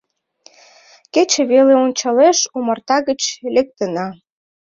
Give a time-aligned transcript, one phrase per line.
[1.13, 3.21] Кече веле ончалеш Омарта гыч
[3.55, 4.07] лектына